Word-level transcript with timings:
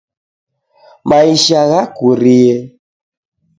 Maisha 1.09 1.59
ghakurie. 1.69 2.55